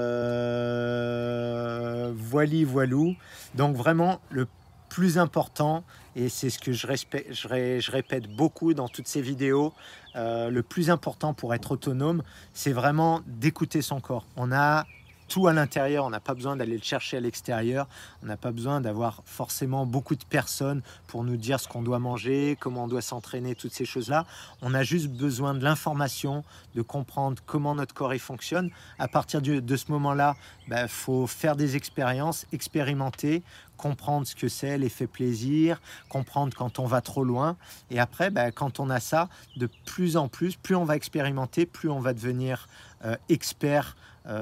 voili 2.15 2.63
voilou. 2.63 3.15
Donc 3.55 3.75
vraiment, 3.75 4.21
le 4.29 4.47
plus 4.95 5.17
important, 5.17 5.83
et 6.15 6.29
c'est 6.29 6.49
ce 6.49 6.57
que 6.57 6.71
je, 6.71 6.87
je, 6.87 7.91
répète 7.91 8.33
beaucoup 8.33 8.73
dans 8.73 8.87
toutes 8.87 9.09
ces 9.09 9.21
vidéos, 9.21 9.73
euh, 10.15 10.49
le 10.49 10.63
plus 10.63 10.89
important 10.89 11.33
pour 11.33 11.53
être 11.53 11.71
autonome, 11.71 12.23
c'est 12.53 12.71
vraiment 12.71 13.19
d'écouter 13.27 13.81
son 13.81 13.99
corps. 13.99 14.25
On 14.37 14.53
a 14.53 14.85
tout 15.27 15.47
à 15.47 15.53
l'intérieur, 15.53 16.05
on 16.05 16.09
n'a 16.09 16.19
pas 16.19 16.33
besoin 16.33 16.55
d'aller 16.55 16.77
le 16.77 16.83
chercher 16.83 17.17
à 17.17 17.19
l'extérieur, 17.19 17.87
on 18.23 18.27
n'a 18.27 18.37
pas 18.37 18.51
besoin 18.51 18.81
d'avoir 18.81 19.21
forcément 19.25 19.85
beaucoup 19.85 20.15
de 20.15 20.23
personnes 20.23 20.81
pour 21.07 21.23
nous 21.23 21.37
dire 21.37 21.59
ce 21.59 21.67
qu'on 21.67 21.81
doit 21.81 21.99
manger, 21.99 22.57
comment 22.59 22.83
on 22.83 22.87
doit 22.87 23.01
s'entraîner, 23.01 23.55
toutes 23.55 23.73
ces 23.73 23.85
choses-là. 23.85 24.25
On 24.61 24.73
a 24.73 24.83
juste 24.83 25.07
besoin 25.07 25.53
de 25.53 25.63
l'information, 25.63 26.43
de 26.75 26.81
comprendre 26.81 27.41
comment 27.45 27.75
notre 27.75 27.93
corps 27.93 28.13
y 28.13 28.19
fonctionne. 28.19 28.69
À 28.99 29.07
partir 29.07 29.41
de 29.41 29.75
ce 29.75 29.91
moment-là, 29.91 30.35
il 30.67 30.69
bah, 30.71 30.87
faut 30.87 31.27
faire 31.27 31.55
des 31.55 31.75
expériences, 31.75 32.45
expérimenter, 32.51 33.43
comprendre 33.77 34.25
ce 34.25 34.35
que 34.35 34.47
c'est 34.47 34.77
l'effet 34.77 35.07
plaisir, 35.07 35.81
comprendre 36.09 36.55
quand 36.55 36.79
on 36.79 36.85
va 36.85 37.01
trop 37.01 37.23
loin. 37.23 37.57
Et 37.91 37.99
après, 37.99 38.29
bah, 38.29 38.51
quand 38.51 38.79
on 38.79 38.89
a 38.89 38.99
ça, 38.99 39.29
de 39.57 39.69
plus 39.85 40.17
en 40.17 40.27
plus, 40.27 40.55
plus 40.55 40.75
on 40.75 40.85
va 40.85 40.95
expérimenter, 40.95 41.65
plus 41.65 41.89
on 41.89 41.99
va 41.99 42.13
devenir 42.13 42.67
euh, 43.05 43.15
expert 43.29 43.95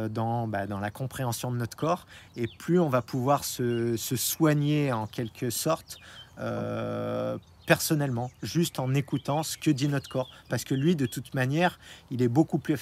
dans, 0.09 0.47
bah, 0.47 0.67
dans, 0.67 0.79
la 0.79 0.91
compréhension 0.91 1.51
de 1.51 1.57
notre 1.57 1.75
corps. 1.77 2.05
Et 2.35 2.47
plus 2.47 2.79
on 2.79 2.89
va 2.89 3.01
pouvoir 3.01 3.43
se, 3.43 3.97
se 3.97 4.15
soigner 4.15 4.91
en 4.91 5.07
quelque 5.07 5.49
sorte 5.49 5.97
euh, 6.39 7.37
personnellement, 7.65 8.31
juste 8.41 8.79
en 8.79 8.93
écoutant 8.93 9.43
ce 9.43 9.57
que 9.57 9.71
dit 9.71 9.87
notre 9.87 10.09
corps. 10.09 10.29
Parce 10.49 10.63
que 10.63 10.73
lui, 10.73 10.95
de 10.95 11.05
toute 11.05 11.33
manière, 11.33 11.79
il 12.11 12.21
est 12.21 12.27
beaucoup 12.27 12.57
plus, 12.57 12.77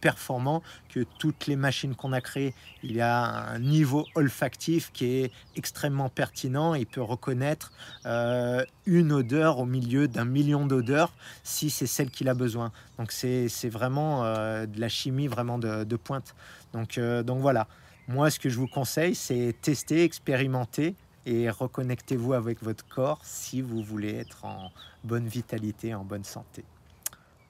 performant 0.00 0.62
que 0.90 1.04
toutes 1.18 1.46
les 1.46 1.56
machines 1.56 1.94
qu'on 1.94 2.12
a 2.12 2.20
créées. 2.20 2.54
Il 2.82 3.00
a 3.00 3.50
un 3.50 3.58
niveau 3.58 4.06
olfactif 4.14 4.92
qui 4.92 5.06
est 5.06 5.32
extrêmement 5.56 6.10
pertinent. 6.10 6.74
Il 6.74 6.86
peut 6.86 7.00
reconnaître 7.00 7.72
euh, 8.04 8.64
une 8.84 9.12
odeur 9.12 9.58
au 9.58 9.64
milieu 9.64 10.06
d'un 10.06 10.26
million 10.26 10.66
d'odeurs 10.66 11.12
si 11.44 11.70
c'est 11.70 11.86
celle 11.86 12.10
qu'il 12.10 12.28
a 12.28 12.34
besoin. 12.34 12.72
Donc 12.98 13.10
c'est 13.12 13.48
vraiment 13.70 14.24
euh, 14.24 14.66
de 14.66 14.78
la 14.80 14.90
chimie 14.90 15.28
vraiment 15.28 15.58
de, 15.58 15.96
pointe. 15.96 16.34
Donc, 16.74 16.98
euh, 16.98 17.22
donc 17.22 17.40
voilà. 17.40 17.66
Moi, 18.06 18.28
ce 18.30 18.40
que 18.40 18.48
je 18.48 18.58
vous 18.58 18.66
conseille, 18.66 19.14
c'est 19.14 19.54
tester, 19.62 20.02
expérimenter, 20.02 20.96
et 21.26 21.50
reconnectez-vous 21.50 22.32
avec 22.32 22.62
votre 22.62 22.86
corps 22.86 23.20
si 23.24 23.60
vous 23.60 23.82
voulez 23.82 24.16
être 24.16 24.44
en 24.44 24.70
bonne 25.04 25.26
vitalité, 25.26 25.94
en 25.94 26.04
bonne 26.04 26.24
santé. 26.24 26.64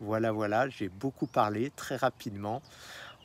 Voilà, 0.01 0.33
voilà, 0.33 0.69
j'ai 0.69 0.89
beaucoup 0.89 1.27
parlé 1.27 1.71
très 1.77 1.97
rapidement. 1.97 2.63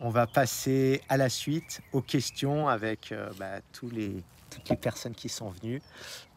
On 0.01 0.09
va 0.09 0.27
passer 0.27 1.01
à 1.07 1.15
la 1.15 1.29
suite 1.29 1.81
aux 1.93 2.01
questions 2.01 2.67
avec 2.67 3.13
euh, 3.13 3.31
bah, 3.39 3.61
tous 3.71 3.89
les, 3.89 4.23
toutes 4.49 4.69
les 4.69 4.75
personnes 4.75 5.15
qui 5.15 5.29
sont 5.29 5.49
venues. 5.49 5.81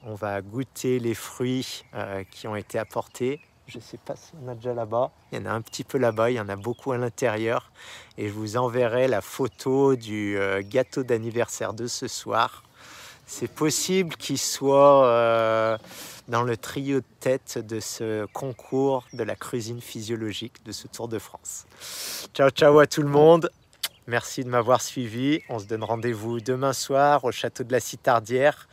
On 0.04 0.14
va 0.14 0.40
goûter 0.40 1.00
les 1.00 1.14
fruits 1.14 1.84
euh, 1.94 2.22
qui 2.30 2.46
ont 2.46 2.54
été 2.54 2.78
apportés. 2.78 3.40
Je 3.66 3.78
ne 3.78 3.82
sais 3.82 3.98
pas 3.98 4.14
s'il 4.14 4.40
y 4.40 4.44
en 4.44 4.48
a 4.48 4.54
déjà 4.54 4.74
là-bas. 4.74 5.10
Il 5.32 5.40
y 5.40 5.42
en 5.42 5.46
a 5.46 5.50
un 5.50 5.60
petit 5.60 5.84
peu 5.84 5.98
là-bas, 5.98 6.30
il 6.30 6.36
y 6.36 6.40
en 6.40 6.48
a 6.48 6.56
beaucoup 6.56 6.92
à 6.92 6.98
l'intérieur. 6.98 7.72
Et 8.16 8.28
je 8.28 8.32
vous 8.32 8.56
enverrai 8.56 9.08
la 9.08 9.20
photo 9.20 9.96
du 9.96 10.38
euh, 10.38 10.62
gâteau 10.64 11.02
d'anniversaire 11.02 11.74
de 11.74 11.88
ce 11.88 12.06
soir 12.06 12.62
c'est 13.28 13.52
possible 13.52 14.16
qu'il 14.16 14.38
soit 14.38 15.06
euh, 15.06 15.78
dans 16.28 16.42
le 16.42 16.56
trio 16.56 17.00
de 17.00 17.04
tête 17.20 17.58
de 17.58 17.78
ce 17.78 18.24
concours 18.32 19.06
de 19.12 19.22
la 19.22 19.36
cuisine 19.36 19.82
physiologique 19.82 20.64
de 20.64 20.72
ce 20.72 20.88
Tour 20.88 21.08
de 21.08 21.18
France. 21.18 21.66
Ciao 22.34 22.48
ciao 22.48 22.78
à 22.78 22.86
tout 22.86 23.02
le 23.02 23.08
monde. 23.08 23.50
Merci 24.06 24.42
de 24.44 24.48
m'avoir 24.48 24.80
suivi. 24.80 25.40
On 25.50 25.58
se 25.58 25.66
donne 25.66 25.84
rendez-vous 25.84 26.40
demain 26.40 26.72
soir 26.72 27.24
au 27.24 27.30
château 27.30 27.64
de 27.64 27.72
la 27.72 27.80
Citardière. 27.80 28.66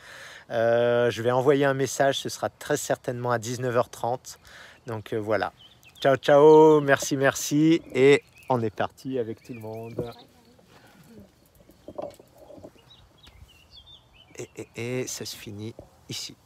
Euh, 0.50 1.10
je 1.10 1.20
vais 1.20 1.32
envoyer 1.32 1.66
un 1.66 1.74
message, 1.74 2.20
ce 2.20 2.30
sera 2.30 2.48
très 2.48 2.78
certainement 2.78 3.32
à 3.32 3.38
19h30. 3.38 4.38
Donc 4.86 5.12
euh, 5.12 5.18
voilà. 5.18 5.52
Ciao 6.00 6.16
ciao, 6.16 6.80
merci 6.80 7.18
merci 7.18 7.82
et 7.94 8.22
on 8.48 8.62
est 8.62 8.74
parti 8.74 9.18
avec 9.18 9.42
tout 9.42 9.52
le 9.52 9.60
monde. 9.60 10.12
Et, 14.76 15.06
ça 15.06 15.24
se 15.24 15.36
finit 15.36 15.74
ici. 16.08 16.36